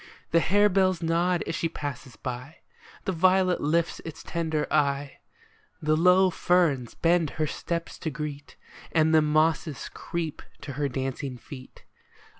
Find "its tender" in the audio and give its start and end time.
4.03-4.65